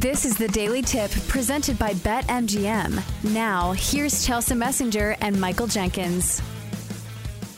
This 0.00 0.24
is 0.24 0.36
the 0.36 0.46
Daily 0.46 0.80
Tip 0.80 1.10
presented 1.26 1.76
by 1.76 1.92
BetMGM. 1.94 3.02
Now, 3.34 3.72
here's 3.72 4.24
Chelsea 4.24 4.54
Messenger 4.54 5.16
and 5.20 5.40
Michael 5.40 5.66
Jenkins. 5.66 6.40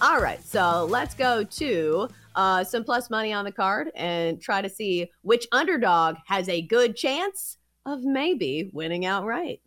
All 0.00 0.22
right, 0.22 0.42
so 0.42 0.86
let's 0.88 1.14
go 1.14 1.44
to 1.44 2.08
uh, 2.34 2.64
some 2.64 2.82
plus 2.82 3.10
money 3.10 3.34
on 3.34 3.44
the 3.44 3.52
card 3.52 3.90
and 3.94 4.40
try 4.40 4.62
to 4.62 4.70
see 4.70 5.10
which 5.20 5.46
underdog 5.52 6.16
has 6.28 6.48
a 6.48 6.62
good 6.62 6.96
chance 6.96 7.58
of 7.84 8.04
maybe 8.04 8.70
winning 8.72 9.04
outright. 9.04 9.60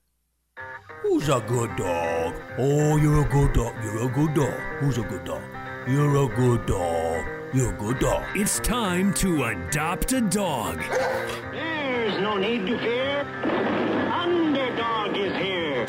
Who's 1.03 1.29
a 1.29 1.45
good 1.47 1.75
dog? 1.75 2.33
Oh, 2.57 2.97
you're 2.97 3.23
a 3.23 3.29
good 3.29 3.53
dog. 3.53 3.75
You're 3.83 4.09
a 4.09 4.11
good 4.11 4.33
dog. 4.33 4.59
Who's 4.79 4.97
a 4.97 5.03
good 5.03 5.25
dog? 5.25 5.44
You're 5.88 6.25
a 6.25 6.35
good 6.35 6.66
dog. 6.66 7.23
You're 7.53 7.75
a 7.75 7.77
good 7.77 7.99
dog. 7.99 8.23
It's 8.33 8.57
time 8.61 9.13
to 9.16 9.44
adopt 9.44 10.13
a 10.13 10.21
dog. 10.21 10.81
There's 12.14 12.22
no 12.22 12.38
need 12.38 12.67
to 12.67 12.78
fear. 12.78 13.22
Underdog 14.11 15.17
is 15.17 15.36
here. 15.36 15.83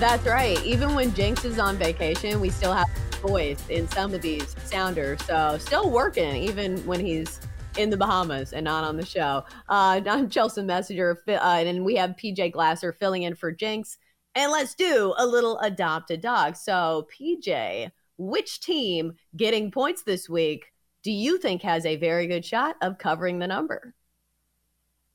That's 0.00 0.26
right. 0.26 0.60
Even 0.64 0.96
when 0.96 1.14
Jinx 1.14 1.44
is 1.44 1.60
on 1.60 1.76
vacation, 1.76 2.40
we 2.40 2.50
still 2.50 2.72
have 2.72 2.88
voice 3.22 3.64
in 3.68 3.86
some 3.86 4.14
of 4.14 4.20
these 4.20 4.56
sounders. 4.64 5.24
So 5.26 5.58
still 5.58 5.90
working, 5.90 6.34
even 6.34 6.84
when 6.86 6.98
he's 6.98 7.40
in 7.76 7.88
the 7.88 7.96
Bahamas 7.96 8.52
and 8.52 8.64
not 8.64 8.82
on 8.82 8.96
the 8.96 9.06
show. 9.06 9.44
Uh, 9.68 10.00
I'm 10.04 10.28
Chelsea 10.28 10.62
Messenger, 10.62 11.22
uh, 11.28 11.32
and 11.34 11.84
we 11.84 11.94
have 11.94 12.16
PJ 12.20 12.50
Glasser 12.50 12.92
filling 12.92 13.22
in 13.22 13.36
for 13.36 13.52
Jinx. 13.52 13.96
And 14.34 14.50
let's 14.50 14.74
do 14.74 15.14
a 15.18 15.24
little 15.24 15.56
adopt 15.60 16.10
a 16.10 16.16
dog. 16.16 16.56
So, 16.56 17.06
PJ, 17.16 17.92
which 18.16 18.58
team 18.58 19.12
getting 19.36 19.70
points 19.70 20.02
this 20.02 20.28
week 20.28 20.72
do 21.02 21.12
you 21.12 21.38
think 21.38 21.62
has 21.62 21.86
a 21.86 21.96
very 21.96 22.26
good 22.26 22.44
shot 22.44 22.76
of 22.82 22.98
covering 22.98 23.38
the 23.38 23.46
number? 23.46 23.94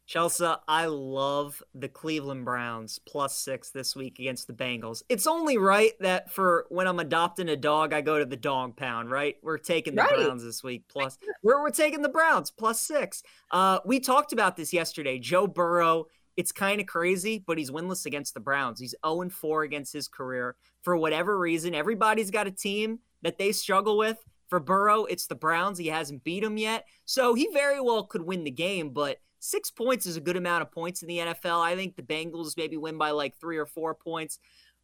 Chelsea, 0.05 0.45
I 0.67 0.87
love 0.87 1.63
the 1.73 1.87
Cleveland 1.87 2.43
Browns 2.43 2.99
plus 2.99 3.37
six 3.37 3.69
this 3.69 3.95
week 3.95 4.19
against 4.19 4.47
the 4.47 4.53
Bengals. 4.53 5.01
It's 5.07 5.25
only 5.25 5.57
right 5.57 5.93
that 6.01 6.29
for 6.29 6.65
when 6.69 6.87
I'm 6.87 6.99
adopting 6.99 7.47
a 7.47 7.55
dog, 7.55 7.93
I 7.93 8.01
go 8.01 8.19
to 8.19 8.25
the 8.25 8.35
dog 8.35 8.75
pound, 8.75 9.09
right? 9.09 9.37
We're 9.41 9.57
taking 9.57 9.95
the 9.95 10.01
right. 10.01 10.15
Browns 10.15 10.43
this 10.43 10.61
week. 10.61 10.83
Plus, 10.89 11.17
we're, 11.41 11.61
we're 11.61 11.71
taking 11.71 12.01
the 12.01 12.09
Browns 12.09 12.51
plus 12.51 12.81
six. 12.81 13.23
Uh, 13.49 13.79
we 13.85 13.99
talked 13.99 14.33
about 14.33 14.57
this 14.57 14.73
yesterday. 14.73 15.19
Joe 15.19 15.47
Burrow, 15.47 16.07
it's 16.35 16.51
kind 16.51 16.81
of 16.81 16.87
crazy, 16.87 17.41
but 17.45 17.57
he's 17.57 17.71
winless 17.71 18.05
against 18.05 18.33
the 18.33 18.41
Browns. 18.41 18.81
He's 18.81 18.95
0 19.05 19.29
4 19.29 19.63
against 19.63 19.93
his 19.93 20.09
career. 20.09 20.57
For 20.81 20.97
whatever 20.97 21.39
reason, 21.39 21.73
everybody's 21.73 22.29
got 22.29 22.45
a 22.45 22.51
team 22.51 22.99
that 23.21 23.37
they 23.37 23.53
struggle 23.53 23.97
with. 23.97 24.17
For 24.53 24.59
Burrow, 24.59 25.05
it's 25.05 25.25
the 25.25 25.33
Browns. 25.33 25.79
He 25.79 25.87
hasn't 25.87 26.23
beat 26.23 26.43
them 26.43 26.57
yet. 26.57 26.85
So 27.05 27.33
he 27.33 27.49
very 27.53 27.81
well 27.81 28.03
could 28.03 28.21
win 28.21 28.43
the 28.43 28.51
game, 28.51 28.91
but 28.91 29.17
Six 29.39 29.71
points 29.71 30.05
is 30.05 30.15
a 30.15 30.21
good 30.21 30.37
amount 30.37 30.61
of 30.61 30.71
points 30.71 31.01
in 31.01 31.07
the 31.07 31.17
NFL. 31.17 31.59
I 31.59 31.75
think 31.75 31.95
the 31.95 32.03
Bengals 32.03 32.55
maybe 32.55 32.77
win 32.77 32.99
by 32.99 33.09
like 33.09 33.35
three 33.35 33.57
or 33.57 33.65
four 33.65 33.95
points. 33.95 34.37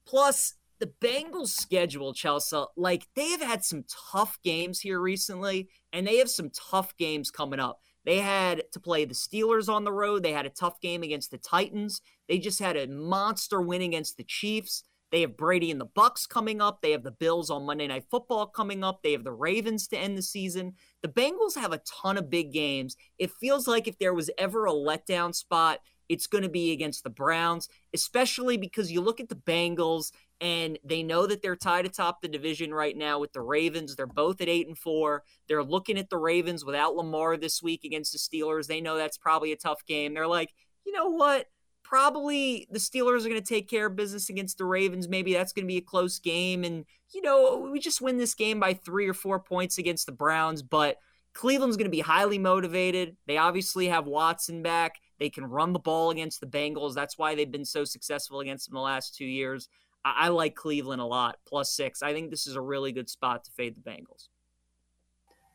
Plus, 0.05 0.55
the 0.79 0.91
Bengals 0.99 1.49
schedule, 1.49 2.15
Chelsea, 2.15 2.63
like 2.75 3.07
they 3.15 3.29
have 3.29 3.43
had 3.43 3.63
some 3.63 3.85
tough 4.11 4.39
games 4.43 4.79
here 4.79 4.99
recently, 4.99 5.69
and 5.93 6.07
they 6.07 6.17
have 6.17 6.31
some 6.31 6.49
tough 6.49 6.97
games 6.97 7.29
coming 7.29 7.59
up. 7.59 7.79
They 8.05 8.17
had 8.17 8.63
to 8.71 8.79
play 8.79 9.05
the 9.05 9.13
Steelers 9.13 9.69
on 9.69 9.83
the 9.83 9.93
road. 9.93 10.23
They 10.23 10.33
had 10.33 10.47
a 10.47 10.49
tough 10.49 10.81
game 10.81 11.03
against 11.03 11.29
the 11.29 11.37
Titans. 11.37 12.01
They 12.27 12.39
just 12.39 12.59
had 12.59 12.75
a 12.75 12.87
monster 12.87 13.61
win 13.61 13.83
against 13.83 14.17
the 14.17 14.25
Chiefs. 14.25 14.83
They 15.11 15.21
have 15.21 15.37
Brady 15.37 15.71
and 15.71 15.81
the 15.81 15.87
Bucs 15.87 16.27
coming 16.27 16.61
up. 16.61 16.81
They 16.81 16.91
have 16.91 17.03
the 17.03 17.11
Bills 17.11 17.49
on 17.49 17.65
Monday 17.65 17.87
Night 17.87 18.05
Football 18.09 18.47
coming 18.47 18.83
up. 18.83 19.01
They 19.01 19.13
have 19.13 19.23
the 19.23 19.31
Ravens 19.31 19.87
to 19.87 19.97
end 19.97 20.17
the 20.17 20.21
season. 20.21 20.73
The 21.01 21.09
Bengals 21.09 21.55
have 21.55 21.73
a 21.73 21.81
ton 22.01 22.17
of 22.17 22.29
big 22.29 22.53
games. 22.53 22.95
It 23.17 23.31
feels 23.31 23.67
like 23.67 23.87
if 23.87 23.97
there 23.97 24.13
was 24.13 24.29
ever 24.37 24.65
a 24.65 24.71
letdown 24.71 25.33
spot, 25.33 25.79
it's 26.09 26.27
going 26.27 26.43
to 26.43 26.49
be 26.49 26.71
against 26.71 27.03
the 27.03 27.09
Browns, 27.09 27.69
especially 27.93 28.57
because 28.57 28.91
you 28.91 29.01
look 29.01 29.19
at 29.19 29.29
the 29.29 29.35
Bengals 29.35 30.11
and 30.41 30.79
they 30.83 31.03
know 31.03 31.27
that 31.27 31.41
they're 31.41 31.55
tied 31.55 31.85
atop 31.85 32.21
the 32.21 32.27
division 32.27 32.73
right 32.73 32.97
now 32.97 33.19
with 33.19 33.33
the 33.33 33.41
Ravens. 33.41 33.95
They're 33.95 34.07
both 34.07 34.41
at 34.41 34.49
8 34.49 34.67
and 34.67 34.77
4. 34.77 35.23
They're 35.47 35.63
looking 35.63 35.97
at 35.97 36.09
the 36.09 36.17
Ravens 36.17 36.65
without 36.65 36.95
Lamar 36.95 37.37
this 37.37 37.61
week 37.61 37.83
against 37.83 38.11
the 38.13 38.17
Steelers. 38.17 38.67
They 38.67 38.81
know 38.81 38.97
that's 38.97 39.17
probably 39.17 39.51
a 39.51 39.57
tough 39.57 39.85
game. 39.85 40.13
They're 40.13 40.27
like, 40.27 40.53
"You 40.85 40.93
know 40.93 41.09
what? 41.09 41.47
Probably 41.89 42.67
the 42.69 42.77
Steelers 42.77 43.25
are 43.25 43.29
going 43.29 43.41
to 43.41 43.41
take 43.41 43.67
care 43.67 43.87
of 43.87 43.95
business 43.95 44.29
against 44.29 44.59
the 44.59 44.65
Ravens. 44.65 45.09
Maybe 45.09 45.33
that's 45.33 45.51
going 45.51 45.65
to 45.65 45.67
be 45.67 45.77
a 45.77 45.81
close 45.81 46.19
game. 46.19 46.63
And, 46.63 46.85
you 47.11 47.23
know, 47.23 47.67
we 47.71 47.79
just 47.79 47.99
win 47.99 48.17
this 48.17 48.35
game 48.35 48.59
by 48.59 48.75
three 48.75 49.09
or 49.09 49.13
four 49.15 49.39
points 49.39 49.79
against 49.79 50.05
the 50.05 50.11
Browns. 50.11 50.61
But 50.61 50.97
Cleveland's 51.33 51.77
going 51.77 51.87
to 51.87 51.91
be 51.91 52.01
highly 52.01 52.37
motivated. 52.37 53.17
They 53.25 53.37
obviously 53.37 53.87
have 53.87 54.05
Watson 54.05 54.61
back. 54.61 54.97
They 55.17 55.31
can 55.31 55.45
run 55.45 55.73
the 55.73 55.79
ball 55.79 56.11
against 56.11 56.41
the 56.41 56.45
Bengals. 56.45 56.93
That's 56.93 57.17
why 57.17 57.33
they've 57.33 57.51
been 57.51 57.65
so 57.65 57.85
successful 57.85 58.39
against 58.39 58.67
them 58.67 58.75
the 58.75 58.81
last 58.81 59.15
two 59.15 59.25
years. 59.25 59.67
I, 60.05 60.25
I 60.25 60.27
like 60.27 60.53
Cleveland 60.53 61.01
a 61.01 61.05
lot, 61.05 61.39
plus 61.47 61.73
six. 61.73 62.03
I 62.03 62.13
think 62.13 62.29
this 62.29 62.45
is 62.45 62.55
a 62.55 62.61
really 62.61 62.91
good 62.91 63.09
spot 63.09 63.45
to 63.45 63.51
fade 63.51 63.75
the 63.75 63.81
Bengals. 63.81 64.27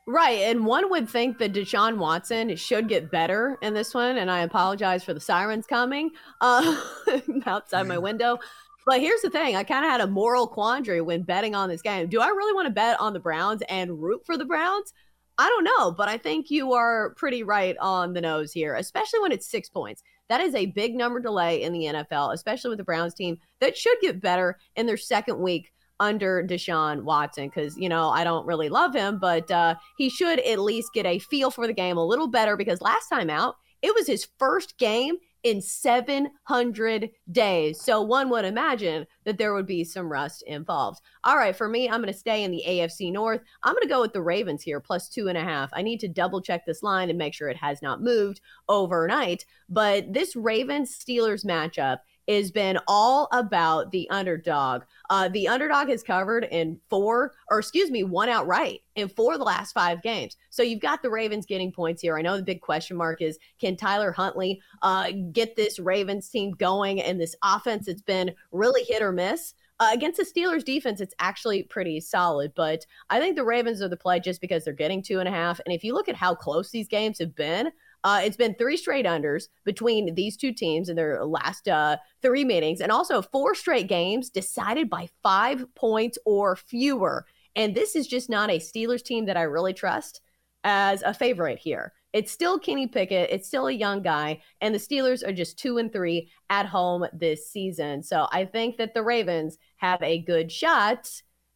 Right. 0.07 0.41
And 0.41 0.67
one 0.67 0.91
would 0.91 1.09
think 1.09 1.39
that 1.39 1.55
Deshaun 1.55 1.97
Watson 1.97 2.55
should 2.57 2.89
get 2.89 3.11
better 3.11 3.57
in 3.63 3.73
this 3.73 3.95
one. 3.95 4.19
And 4.19 4.31
I 4.31 4.41
apologize 4.41 5.03
for 5.03 5.15
the 5.15 5.21
sirens 5.21 5.67
coming 5.67 6.11
uh, 6.43 6.79
outside 7.47 7.87
my 7.87 7.97
window. 7.97 8.39
But 8.85 9.01
here's 9.01 9.23
the 9.23 9.31
thing 9.31 9.57
I 9.57 9.65
kind 9.65 9.83
of 9.83 9.91
had 9.91 10.03
a 10.03 10.07
moral 10.07 10.47
quandary 10.47 11.01
when 11.01 11.23
betting 11.23 11.55
on 11.55 11.71
this 11.71 11.81
game. 11.81 12.09
Do 12.09 12.21
I 12.21 12.29
really 12.29 12.53
want 12.53 12.67
to 12.67 12.73
bet 12.73 13.01
on 13.01 13.15
the 13.15 13.21
Browns 13.21 13.63
and 13.71 14.03
root 14.03 14.27
for 14.27 14.37
the 14.37 14.45
Browns? 14.45 14.93
I 15.39 15.49
don't 15.49 15.65
know, 15.65 15.91
but 15.91 16.09
I 16.09 16.19
think 16.19 16.51
you 16.51 16.75
are 16.75 17.15
pretty 17.15 17.43
right 17.43 17.77
on 17.81 18.13
the 18.13 18.21
nose 18.21 18.53
here, 18.53 18.77
especially 18.77 19.21
when 19.21 19.33
it's 19.33 19.51
six 19.51 19.69
points. 19.69 20.03
That 20.29 20.41
is 20.41 20.55
a 20.55 20.67
big 20.67 20.95
number 20.95 21.19
delay 21.19 21.63
in 21.63 21.73
the 21.73 21.85
NFL, 21.85 22.35
especially 22.35 22.69
with 22.69 22.79
the 22.79 22.85
Browns 22.85 23.15
team 23.15 23.39
that 23.61 23.77
should 23.77 23.97
get 24.01 24.21
better 24.21 24.59
in 24.77 24.87
their 24.87 24.97
second 24.97 25.41
week 25.41 25.73
under 26.01 26.47
Deshaun 26.47 27.03
Watson 27.03 27.49
because, 27.49 27.77
you 27.77 27.89
know, 27.89 28.11
I 28.11 28.25
don't 28.25 28.47
really 28.47 28.69
love 28.69 28.95
him, 28.95 29.19
but 29.19 29.51
uh, 29.51 29.77
he 29.97 30.09
should 30.09 30.41
at 30.41 30.59
least 30.59 30.93
get 30.93 31.07
a 31.07 31.19
feel 31.19 31.51
for 31.51 31.67
the 31.67 31.73
game 31.73 31.97
a 31.97 32.05
little 32.05 32.29
better 32.29 32.57
because 32.57 32.81
last 32.81 33.09
time 33.09 33.31
out, 33.31 33.57
it 33.83 33.95
was 33.95 34.07
his 34.07 34.29
first 34.39 34.79
game 34.79 35.17
in 35.45 35.61
700 35.61 37.11
days. 37.31 37.81
So 37.83 38.01
one 38.01 38.31
would 38.31 38.47
imagine 38.47 39.07
that 39.25 39.37
there 39.37 39.53
would 39.55 39.67
be 39.67 39.85
some 39.85 40.11
rust 40.11 40.43
involved. 40.47 41.01
All 41.23 41.37
right, 41.37 41.55
for 41.55 41.69
me, 41.69 41.89
I'm 41.89 42.01
going 42.01 42.13
to 42.13 42.19
stay 42.19 42.43
in 42.43 42.51
the 42.51 42.65
AFC 42.67 43.13
North. 43.13 43.43
I'm 43.63 43.75
going 43.75 43.83
to 43.83 43.89
go 43.89 44.01
with 44.01 44.15
the 44.15 44.23
Ravens 44.23 44.63
here, 44.63 44.81
plus 44.81 45.09
two 45.09 45.29
and 45.29 45.37
a 45.37 45.45
half. 45.45 45.69
I 45.75 45.83
need 45.83 46.01
to 46.01 46.09
double 46.09 46.41
check 46.41 46.65
this 46.65 46.83
line 46.83 47.11
and 47.11 47.19
make 47.19 47.35
sure 47.35 47.51
it 47.51 47.59
has 47.59 47.83
not 47.83 48.03
moved 48.03 48.41
overnight. 48.71 49.45
But 49.69 50.15
this 50.15 50.35
Ravens 50.35 50.99
Steelers 50.99 51.45
matchup 51.45 51.99
has 52.29 52.51
been 52.51 52.79
all 52.89 53.29
about 53.33 53.91
the 53.91 54.09
underdog. 54.11 54.83
Uh, 55.11 55.29
the 55.29 55.49
underdog 55.49 55.89
has 55.89 56.03
covered 56.03 56.45
in 56.51 56.79
four, 56.89 57.33
or 57.51 57.59
excuse 57.59 57.91
me, 57.91 58.03
one 58.03 58.29
outright 58.29 58.81
in 58.97 59.09
four 59.09 59.35
of 59.35 59.39
the 59.39 59.45
last 59.45 59.73
five 59.73 60.03
games. 60.03 60.37
So 60.51 60.63
you've 60.63 60.81
got 60.81 61.03
the 61.03 61.11
Ravens 61.11 61.47
getting 61.47 61.73
points 61.73 62.03
here. 62.03 62.17
I 62.17 62.23
know 62.23 62.37
the 62.37 62.43
big 62.43 62.61
question 62.61 62.97
mark 62.97 63.21
is 63.21 63.39
can 63.61 63.77
Tyler 63.77 64.13
Huntley 64.13 64.61
uh, 64.83 65.11
get 65.33 65.57
this 65.57 65.79
Ravens 65.79 66.29
team 66.29 66.53
going 66.53 67.01
and 67.01 67.21
this 67.21 67.37
offense? 67.43 67.89
It's 67.89 68.03
been 68.03 68.35
really 68.53 68.85
hit 68.85 69.03
or 69.03 69.13
miss. 69.13 69.55
Uh, 69.81 69.91
against 69.93 70.19
the 70.19 70.25
Steelers 70.25 70.65
defense, 70.65 71.01
it's 71.01 71.15
actually 71.19 71.65
pretty 71.65 71.99
solid, 71.99 72.53
but 72.55 72.87
I 73.11 73.19
think 73.19 73.35
the 73.35 73.45
Ravens 73.45 73.83
are 73.83 73.89
the 73.89 73.97
play 73.97 74.21
just 74.21 74.41
because 74.41 74.65
they're 74.65 74.73
getting 74.73 75.03
two 75.03 75.19
and 75.19 75.29
a 75.29 75.33
half. 75.33 75.61
And 75.67 75.75
if 75.75 75.83
you 75.83 75.95
look 75.95 76.09
at 76.09 76.15
how 76.15 76.35
close 76.35 76.71
these 76.71 76.87
games 76.87 77.19
have 77.19 77.35
been, 77.35 77.73
uh, 78.05 78.21
it's 78.23 78.37
been 78.37 78.55
three 78.55 78.77
straight 78.77 79.07
unders 79.07 79.45
between 79.65 80.15
these 80.15 80.37
two 80.37 80.53
teams 80.53 80.91
in 80.91 80.97
their 80.97 81.25
last 81.25 81.67
uh, 81.67 81.97
three 82.23 82.45
meetings, 82.45 82.81
and 82.81 82.93
also 82.93 83.23
four 83.23 83.55
straight 83.55 83.89
games 83.89 84.29
decided 84.29 84.91
by 84.91 85.09
five 85.23 85.65
points 85.75 86.19
or 86.27 86.55
fewer. 86.55 87.27
And 87.57 87.75
this 87.75 87.97
is 87.97 88.07
just 88.07 88.29
not 88.29 88.51
a 88.51 88.59
Steelers 88.59 89.03
team 89.03 89.25
that 89.27 89.39
I 89.39 89.43
really 89.43 89.73
trust 89.73 90.21
as 90.65 91.03
a 91.03 91.15
favorite 91.15 91.59
here. 91.59 91.93
It's 92.13 92.31
still 92.31 92.59
Kenny 92.59 92.87
Pickett. 92.87 93.31
It's 93.31 93.49
still 93.49 93.67
a 93.67 93.73
young 93.73 94.03
guy, 94.03 94.43
and 94.61 94.75
the 94.75 94.79
Steelers 94.79 95.27
are 95.27 95.33
just 95.33 95.59
two 95.59 95.79
and 95.79 95.93
three 95.93 96.31
at 96.51 96.67
home 96.67 97.07
this 97.13 97.51
season. 97.51 98.03
So 98.03 98.29
I 98.31 98.45
think 98.45 98.77
that 98.77 98.95
the 98.95 99.03
Ravens 99.03 99.57
have 99.79 100.03
a 100.03 100.23
good 100.23 100.53
shot 100.53 101.11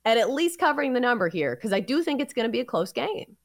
at 0.05 0.17
at 0.17 0.31
least 0.31 0.59
covering 0.59 0.95
the 0.95 1.01
number 1.01 1.29
here 1.29 1.55
because 1.55 1.73
I 1.73 1.81
do 1.81 2.03
think 2.03 2.21
it's 2.21 2.33
going 2.33 2.49
to 2.49 2.53
be 2.53 2.61
a 2.61 2.65
close 2.65 2.93
game. 2.93 3.37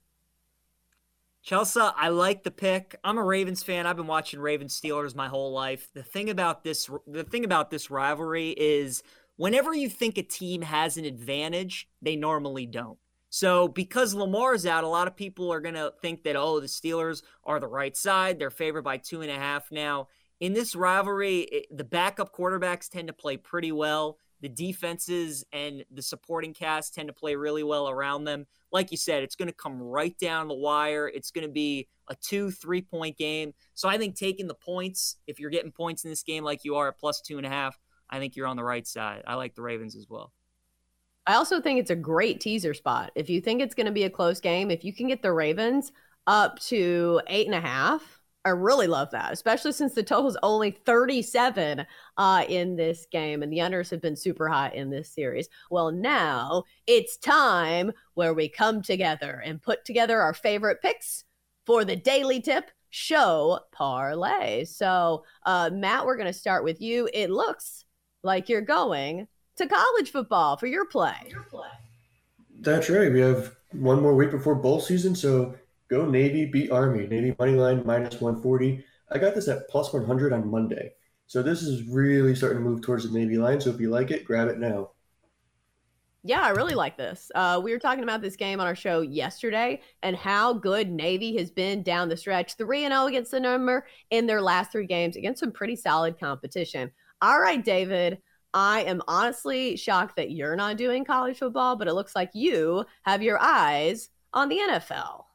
Chelsea, 1.43 1.81
I 1.81 2.07
like 2.07 2.43
the 2.43 2.51
pick. 2.51 2.95
I'm 3.03 3.17
a 3.17 3.23
Ravens 3.23 3.63
fan. 3.63 3.85
I've 3.85 3.97
been 3.97 4.07
watching 4.07 4.39
Ravens 4.39 4.79
Steelers 4.79 5.13
my 5.13 5.27
whole 5.27 5.51
life. 5.51 5.89
The 5.93 6.01
thing 6.01 6.29
about 6.29 6.63
this 6.63 6.89
the 7.05 7.25
thing 7.25 7.43
about 7.43 7.69
this 7.69 7.91
rivalry 7.91 8.51
is 8.51 9.03
whenever 9.35 9.73
you 9.73 9.89
think 9.89 10.17
a 10.17 10.23
team 10.23 10.61
has 10.61 10.95
an 10.95 11.03
advantage, 11.03 11.89
they 12.01 12.15
normally 12.15 12.65
don't. 12.65 12.97
So 13.29 13.67
because 13.67 14.13
Lamar's 14.13 14.65
out, 14.65 14.85
a 14.85 14.87
lot 14.87 15.07
of 15.07 15.17
people 15.17 15.51
are 15.51 15.59
to 15.59 15.93
think 16.01 16.23
that, 16.23 16.37
oh, 16.37 16.61
the 16.61 16.67
Steelers 16.67 17.23
are 17.43 17.59
the 17.59 17.67
right 17.67 17.97
side. 17.97 18.39
They're 18.39 18.49
favored 18.49 18.83
by 18.83 18.97
two 18.97 19.21
and 19.21 19.31
a 19.31 19.35
half 19.35 19.69
now. 19.69 20.07
In 20.39 20.53
this 20.53 20.75
rivalry, 20.75 21.39
it, 21.39 21.65
the 21.75 21.83
backup 21.83 22.33
quarterbacks 22.33 22.89
tend 22.89 23.07
to 23.07 23.13
play 23.13 23.35
pretty 23.35 23.73
well. 23.73 24.17
The 24.43 24.49
defenses 24.49 25.45
and 25.53 25.85
the 25.89 26.01
supporting 26.01 26.53
cast 26.53 26.93
tend 26.93 27.07
to 27.07 27.13
play 27.13 27.35
really 27.35 27.63
well 27.63 27.89
around 27.89 28.25
them. 28.25 28.45
Like 28.73 28.91
you 28.91 28.97
said, 28.97 29.23
it's 29.23 29.37
going 29.37 29.47
to 29.47 29.53
come 29.53 29.81
right 29.81 30.15
down 30.19 30.49
the 30.49 30.53
wire. 30.53 31.07
It's 31.07 31.31
going 31.31 31.47
to 31.47 31.51
be 31.51 31.87
a 32.09 32.15
two, 32.15 32.51
three 32.51 32.81
point 32.81 33.17
game. 33.17 33.53
So 33.73 33.87
I 33.87 33.97
think 33.97 34.17
taking 34.17 34.47
the 34.47 34.53
points, 34.53 35.15
if 35.27 35.39
you're 35.39 35.49
getting 35.49 35.71
points 35.71 36.03
in 36.03 36.09
this 36.09 36.23
game 36.23 36.43
like 36.43 36.65
you 36.65 36.75
are 36.75 36.89
at 36.89 36.99
plus 36.99 37.21
two 37.21 37.37
and 37.37 37.45
a 37.45 37.49
half, 37.49 37.79
I 38.09 38.19
think 38.19 38.35
you're 38.35 38.47
on 38.47 38.57
the 38.57 38.65
right 38.65 38.85
side. 38.85 39.23
I 39.25 39.35
like 39.35 39.55
the 39.55 39.61
Ravens 39.61 39.95
as 39.95 40.07
well. 40.09 40.33
I 41.25 41.35
also 41.35 41.61
think 41.61 41.79
it's 41.79 41.89
a 41.89 41.95
great 41.95 42.41
teaser 42.41 42.73
spot. 42.73 43.13
If 43.15 43.29
you 43.29 43.39
think 43.39 43.61
it's 43.61 43.73
going 43.73 43.85
to 43.85 43.93
be 43.93 44.03
a 44.03 44.09
close 44.09 44.41
game, 44.41 44.71
if 44.71 44.83
you 44.83 44.93
can 44.93 45.07
get 45.07 45.21
the 45.21 45.31
Ravens 45.31 45.93
up 46.27 46.59
to 46.63 47.21
eight 47.27 47.45
and 47.45 47.55
a 47.55 47.61
half, 47.61 48.21
I 48.45 48.49
really 48.49 48.87
love 48.87 49.09
that, 49.11 49.31
especially 49.31 49.71
since 49.71 49.93
the 49.93 50.03
total 50.03 50.29
is 50.29 50.37
only 50.43 50.71
37 50.71 51.85
uh, 52.17 52.45
in 52.49 52.75
this 52.75 53.07
game 53.09 53.41
and 53.41 53.51
the 53.51 53.59
unders 53.59 53.89
have 53.89 54.01
been 54.01 54.17
super 54.17 54.49
hot 54.49 54.75
in 54.75 54.89
this 54.89 55.09
series. 55.09 55.47
Well, 55.71 55.91
now 55.91 56.63
it's 56.85 57.15
time 57.17 57.93
where 58.15 58.33
we 58.33 58.49
come 58.49 58.81
together 58.81 59.41
and 59.45 59.61
put 59.61 59.85
together 59.85 60.19
our 60.19 60.33
favorite 60.33 60.81
picks 60.81 61.23
for 61.65 61.85
the 61.85 61.95
daily 61.95 62.41
tip 62.41 62.69
show 62.89 63.59
parlay. 63.71 64.65
So, 64.65 65.23
uh, 65.45 65.69
Matt, 65.71 66.05
we're 66.05 66.17
going 66.17 66.27
to 66.27 66.33
start 66.33 66.65
with 66.65 66.81
you. 66.81 67.09
It 67.13 67.29
looks 67.29 67.85
like 68.23 68.49
you're 68.49 68.61
going 68.61 69.27
to 69.55 69.67
college 69.67 70.11
football 70.11 70.57
for 70.57 70.67
your 70.67 70.85
play. 70.85 71.15
Your 71.29 71.43
play. 71.43 71.69
That's 72.59 72.89
right. 72.89 73.11
We 73.11 73.21
have 73.21 73.55
one 73.71 74.01
more 74.01 74.13
week 74.13 74.31
before 74.31 74.55
bowl 74.55 74.79
season, 74.79 75.15
so 75.15 75.55
go 75.93 76.05
Navy 76.05 76.45
beat 76.45 76.71
Army. 76.71 77.07
Navy 77.07 77.35
money 77.37 77.53
line 77.53 77.83
minus 77.85 78.19
140. 78.19 78.83
I 79.11 79.17
got 79.17 79.35
this 79.35 79.47
at 79.47 79.69
plus 79.69 79.93
100 79.93 80.33
on 80.33 80.49
Monday. 80.49 80.93
So 81.27 81.41
this 81.43 81.61
is 81.61 81.87
really 81.87 82.35
starting 82.35 82.59
to 82.59 82.63
move 82.63 82.81
towards 82.81 83.09
the 83.09 83.17
Navy 83.17 83.37
line. 83.37 83.61
So 83.61 83.69
if 83.69 83.79
you 83.79 83.89
like 83.89 84.11
it, 84.11 84.25
grab 84.25 84.47
it 84.47 84.57
now. 84.57 84.89
Yeah, 86.25 86.41
I 86.41 86.49
really 86.49 86.73
like 86.73 86.97
this. 86.97 87.29
Uh, 87.35 87.59
we 87.63 87.73
were 87.73 87.79
talking 87.79 88.03
about 88.03 88.21
this 88.21 88.37
game 88.37 88.61
on 88.61 88.65
our 88.67 88.75
show 88.75 89.01
yesterday 89.01 89.81
and 90.01 90.15
how 90.15 90.53
good 90.53 90.89
Navy 90.89 91.35
has 91.37 91.51
been 91.51 91.83
down 91.83 92.07
the 92.07 92.17
stretch 92.17 92.55
3 92.55 92.87
0 92.87 93.05
against 93.07 93.31
the 93.31 93.39
number 93.39 93.85
in 94.09 94.25
their 94.25 94.41
last 94.41 94.71
three 94.71 94.87
games 94.87 95.17
against 95.17 95.41
some 95.41 95.51
pretty 95.51 95.75
solid 95.75 96.19
competition. 96.19 96.91
All 97.21 97.39
right, 97.39 97.63
David. 97.63 98.19
I 98.53 98.83
am 98.83 99.01
honestly 99.07 99.75
shocked 99.75 100.15
that 100.15 100.31
you're 100.31 100.55
not 100.55 100.77
doing 100.77 101.03
college 101.03 101.39
football, 101.39 101.75
but 101.75 101.87
it 101.87 101.93
looks 101.93 102.15
like 102.15 102.29
you 102.33 102.85
have 103.03 103.23
your 103.23 103.39
eyes 103.41 104.09
on 104.31 104.47
the 104.47 104.59
NFL. 104.59 105.25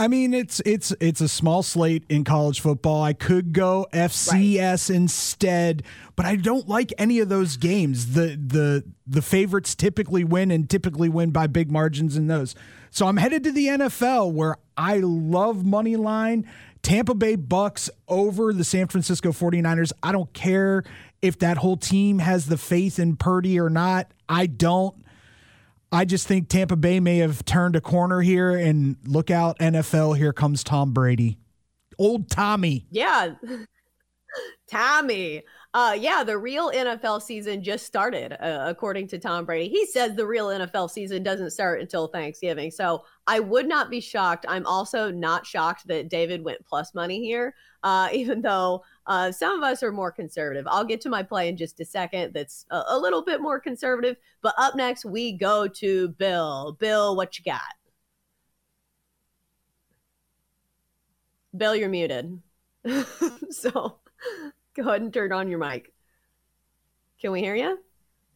I 0.00 0.08
mean, 0.08 0.32
it's 0.32 0.60
it's 0.64 0.94
it's 0.98 1.20
a 1.20 1.28
small 1.28 1.62
slate 1.62 2.04
in 2.08 2.24
college 2.24 2.60
football. 2.60 3.02
I 3.02 3.12
could 3.12 3.52
go 3.52 3.86
FCS 3.92 4.88
right. 4.88 4.96
instead, 4.96 5.82
but 6.16 6.24
I 6.24 6.36
don't 6.36 6.66
like 6.66 6.90
any 6.96 7.18
of 7.18 7.28
those 7.28 7.58
games. 7.58 8.14
The 8.14 8.28
the 8.28 8.84
the 9.06 9.20
favorites 9.20 9.74
typically 9.74 10.24
win 10.24 10.50
and 10.50 10.70
typically 10.70 11.10
win 11.10 11.32
by 11.32 11.48
big 11.48 11.70
margins 11.70 12.16
in 12.16 12.28
those. 12.28 12.54
So 12.90 13.08
I'm 13.08 13.18
headed 13.18 13.44
to 13.44 13.52
the 13.52 13.66
NFL 13.66 14.32
where 14.32 14.56
I 14.74 15.00
love 15.00 15.66
money 15.66 15.96
line. 15.96 16.46
Tampa 16.80 17.14
Bay 17.14 17.36
Bucs 17.36 17.90
over 18.08 18.54
the 18.54 18.64
San 18.64 18.86
Francisco 18.86 19.32
49ers. 19.32 19.92
I 20.02 20.12
don't 20.12 20.32
care 20.32 20.82
if 21.20 21.38
that 21.40 21.58
whole 21.58 21.76
team 21.76 22.20
has 22.20 22.46
the 22.46 22.56
faith 22.56 22.98
in 22.98 23.16
Purdy 23.16 23.60
or 23.60 23.68
not. 23.68 24.10
I 24.30 24.46
don't. 24.46 24.96
I 25.92 26.04
just 26.04 26.26
think 26.26 26.48
Tampa 26.48 26.76
Bay 26.76 27.00
may 27.00 27.18
have 27.18 27.44
turned 27.44 27.74
a 27.74 27.80
corner 27.80 28.20
here 28.20 28.50
and 28.50 28.96
look 29.06 29.30
out 29.30 29.58
NFL 29.58 30.16
here 30.16 30.32
comes 30.32 30.62
Tom 30.62 30.92
Brady. 30.92 31.38
Old 31.98 32.30
Tommy. 32.30 32.86
Yeah. 32.90 33.34
Tommy. 34.66 35.42
Uh, 35.72 35.96
yeah, 35.98 36.24
the 36.24 36.36
real 36.36 36.72
NFL 36.72 37.22
season 37.22 37.62
just 37.62 37.86
started, 37.86 38.32
uh, 38.44 38.64
according 38.66 39.06
to 39.08 39.20
Tom 39.20 39.44
Brady. 39.44 39.68
He 39.68 39.86
says 39.86 40.16
the 40.16 40.26
real 40.26 40.48
NFL 40.48 40.90
season 40.90 41.22
doesn't 41.22 41.50
start 41.50 41.80
until 41.80 42.08
Thanksgiving. 42.08 42.72
So 42.72 43.04
I 43.28 43.38
would 43.38 43.68
not 43.68 43.88
be 43.88 44.00
shocked. 44.00 44.44
I'm 44.48 44.66
also 44.66 45.12
not 45.12 45.46
shocked 45.46 45.86
that 45.86 46.08
David 46.08 46.42
went 46.42 46.66
plus 46.66 46.92
money 46.92 47.20
here, 47.20 47.54
uh, 47.84 48.08
even 48.12 48.42
though 48.42 48.82
uh, 49.06 49.30
some 49.30 49.56
of 49.56 49.62
us 49.62 49.84
are 49.84 49.92
more 49.92 50.10
conservative. 50.10 50.66
I'll 50.68 50.84
get 50.84 51.00
to 51.02 51.08
my 51.08 51.22
play 51.22 51.48
in 51.48 51.56
just 51.56 51.78
a 51.78 51.84
second 51.84 52.32
that's 52.34 52.66
a, 52.70 52.82
a 52.88 52.98
little 52.98 53.22
bit 53.22 53.40
more 53.40 53.60
conservative. 53.60 54.16
But 54.42 54.54
up 54.58 54.74
next, 54.74 55.04
we 55.04 55.32
go 55.32 55.68
to 55.68 56.08
Bill. 56.08 56.76
Bill, 56.80 57.14
what 57.14 57.38
you 57.38 57.44
got? 57.44 57.60
Bill, 61.56 61.76
you're 61.76 61.88
muted. 61.88 62.40
so 63.50 63.99
go 64.74 64.88
ahead 64.88 65.02
and 65.02 65.12
turn 65.12 65.32
on 65.32 65.48
your 65.48 65.58
mic. 65.58 65.92
Can 67.20 67.32
we 67.32 67.40
hear 67.40 67.54
you? 67.54 67.78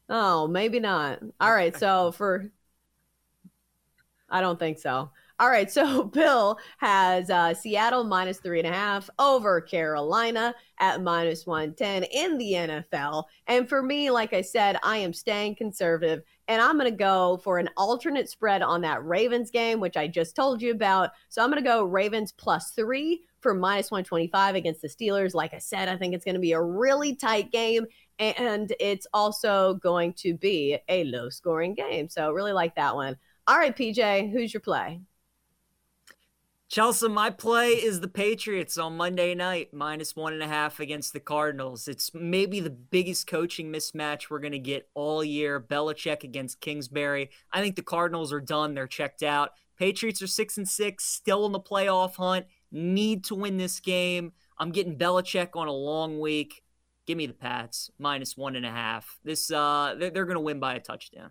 Oh, 0.08 0.46
maybe 0.46 0.80
not. 0.80 1.20
All 1.40 1.52
right. 1.52 1.76
So 1.76 2.12
for, 2.12 2.50
I 4.28 4.40
don't 4.40 4.58
think 4.58 4.78
so. 4.78 5.10
All 5.40 5.50
right, 5.50 5.68
so 5.68 6.04
Bill 6.12 6.58
has 6.78 7.28
uh, 7.28 7.54
Seattle 7.54 8.04
minus 8.04 8.38
three 8.38 8.60
and 8.60 8.68
a 8.68 8.72
half 8.72 9.10
over 9.18 9.60
Carolina 9.60 10.54
at 10.78 11.02
minus 11.02 11.44
110 11.44 12.04
in 12.04 12.38
the 12.38 12.52
NFL. 12.52 13.24
And 13.48 13.68
for 13.68 13.82
me, 13.82 14.10
like 14.10 14.32
I 14.32 14.42
said, 14.42 14.78
I 14.84 14.98
am 14.98 15.12
staying 15.12 15.56
conservative 15.56 16.22
and 16.46 16.62
I'm 16.62 16.78
going 16.78 16.90
to 16.90 16.96
go 16.96 17.40
for 17.42 17.58
an 17.58 17.68
alternate 17.76 18.28
spread 18.28 18.62
on 18.62 18.82
that 18.82 19.04
Ravens 19.04 19.50
game, 19.50 19.80
which 19.80 19.96
I 19.96 20.06
just 20.06 20.36
told 20.36 20.62
you 20.62 20.70
about. 20.70 21.10
So 21.30 21.42
I'm 21.42 21.50
going 21.50 21.62
to 21.62 21.68
go 21.68 21.82
Ravens 21.84 22.30
plus 22.30 22.70
three 22.70 23.22
for 23.40 23.54
minus 23.54 23.90
125 23.90 24.54
against 24.54 24.82
the 24.82 24.88
Steelers. 24.88 25.34
Like 25.34 25.52
I 25.52 25.58
said, 25.58 25.88
I 25.88 25.96
think 25.96 26.14
it's 26.14 26.24
going 26.24 26.34
to 26.36 26.40
be 26.40 26.52
a 26.52 26.62
really 26.62 27.16
tight 27.16 27.50
game. 27.50 27.86
And 28.20 28.72
it's 28.78 29.08
also 29.12 29.74
going 29.74 30.12
to 30.18 30.34
be 30.34 30.78
a 30.88 31.04
low 31.04 31.28
scoring 31.28 31.74
game. 31.74 32.08
So 32.08 32.30
really 32.30 32.52
like 32.52 32.76
that 32.76 32.94
one. 32.94 33.16
All 33.48 33.58
right, 33.58 33.76
PJ, 33.76 34.30
who's 34.30 34.54
your 34.54 34.60
play? 34.60 35.00
Chelsea, 36.74 37.08
my 37.08 37.30
play 37.30 37.68
is 37.68 38.00
the 38.00 38.08
Patriots 38.08 38.78
on 38.78 38.96
Monday 38.96 39.32
night, 39.36 39.72
minus 39.72 40.16
one 40.16 40.32
and 40.32 40.42
a 40.42 40.48
half 40.48 40.80
against 40.80 41.12
the 41.12 41.20
Cardinals. 41.20 41.86
It's 41.86 42.12
maybe 42.12 42.58
the 42.58 42.68
biggest 42.68 43.28
coaching 43.28 43.70
mismatch 43.70 44.28
we're 44.28 44.40
going 44.40 44.50
to 44.50 44.58
get 44.58 44.88
all 44.92 45.22
year. 45.22 45.60
Belichick 45.60 46.24
against 46.24 46.60
Kingsbury. 46.60 47.30
I 47.52 47.60
think 47.60 47.76
the 47.76 47.82
Cardinals 47.82 48.32
are 48.32 48.40
done. 48.40 48.74
They're 48.74 48.88
checked 48.88 49.22
out. 49.22 49.50
Patriots 49.78 50.20
are 50.20 50.26
six 50.26 50.56
and 50.56 50.68
six, 50.68 51.04
still 51.04 51.46
in 51.46 51.52
the 51.52 51.60
playoff 51.60 52.16
hunt. 52.16 52.46
Need 52.72 53.22
to 53.26 53.36
win 53.36 53.56
this 53.56 53.78
game. 53.78 54.32
I'm 54.58 54.72
getting 54.72 54.98
Belichick 54.98 55.50
on 55.54 55.68
a 55.68 55.72
long 55.72 56.18
week. 56.18 56.64
Give 57.06 57.16
me 57.16 57.26
the 57.26 57.34
Pats 57.34 57.92
minus 58.00 58.36
one 58.36 58.56
and 58.56 58.66
a 58.66 58.72
half. 58.72 59.20
This 59.22 59.48
uh, 59.48 59.94
they're, 59.96 60.10
they're 60.10 60.24
going 60.24 60.34
to 60.34 60.40
win 60.40 60.58
by 60.58 60.74
a 60.74 60.80
touchdown. 60.80 61.30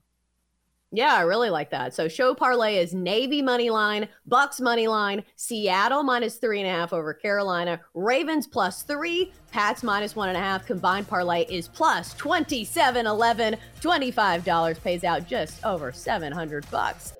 Yeah, 0.95 1.15
I 1.15 1.21
really 1.21 1.50
like 1.50 1.71
that. 1.71 1.95
So 1.95 2.07
show 2.07 2.35
parlay 2.35 2.77
is 2.77 2.93
Navy 2.93 3.41
money 3.41 3.71
line, 3.71 4.07
Bucs 4.29 4.62
money 4.62 4.88
line, 4.88 5.23
Seattle 5.35 6.03
minus 6.03 6.35
three 6.35 6.59
and 6.59 6.69
a 6.69 6.71
half 6.71 6.93
over 6.93 7.15
Carolina, 7.15 7.81
Ravens 7.95 8.45
plus 8.45 8.83
three, 8.83 9.33
Pats 9.51 9.81
minus 9.81 10.15
one 10.15 10.29
and 10.29 10.38
a 10.38 10.41
half. 10.41 10.67
Combined 10.67 11.07
parlay 11.07 11.45
is 11.50 11.67
plus 11.67 12.13
27 12.13 13.07
11. 13.07 13.55
$25 13.81 14.83
pays 14.83 15.03
out 15.03 15.27
just 15.27 15.65
over 15.65 15.91
700 15.91 16.69
bucks. 16.69 17.13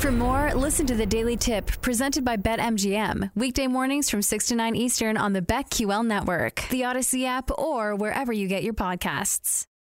For 0.00 0.10
more, 0.10 0.52
listen 0.52 0.84
to 0.86 0.96
the 0.96 1.06
Daily 1.06 1.36
Tip 1.36 1.80
presented 1.82 2.24
by 2.24 2.36
BetMGM. 2.36 3.30
Weekday 3.36 3.68
mornings 3.68 4.10
from 4.10 4.22
6 4.22 4.46
to 4.48 4.56
9 4.56 4.74
Eastern 4.74 5.16
on 5.16 5.32
the 5.32 5.42
BetQL 5.42 6.04
network, 6.04 6.64
the 6.70 6.80
Audacy 6.80 7.24
app, 7.24 7.56
or 7.56 7.94
wherever 7.94 8.32
you 8.32 8.48
get 8.48 8.64
your 8.64 8.74
podcasts. 8.74 9.66